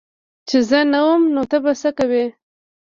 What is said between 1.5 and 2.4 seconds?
ته به څه کوي